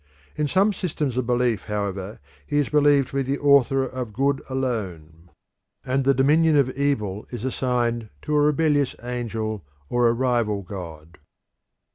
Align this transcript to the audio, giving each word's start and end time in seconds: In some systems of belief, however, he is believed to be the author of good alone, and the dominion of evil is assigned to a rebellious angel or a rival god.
In 0.35 0.47
some 0.47 0.73
systems 0.73 1.15
of 1.15 1.27
belief, 1.27 1.65
however, 1.65 2.19
he 2.47 2.57
is 2.57 2.69
believed 2.69 3.09
to 3.09 3.17
be 3.17 3.21
the 3.21 3.37
author 3.37 3.83
of 3.85 4.13
good 4.13 4.41
alone, 4.49 5.29
and 5.85 6.05
the 6.05 6.15
dominion 6.15 6.57
of 6.57 6.71
evil 6.71 7.27
is 7.29 7.45
assigned 7.45 8.09
to 8.23 8.35
a 8.35 8.41
rebellious 8.41 8.95
angel 9.03 9.63
or 9.91 10.07
a 10.07 10.13
rival 10.13 10.63
god. 10.63 11.19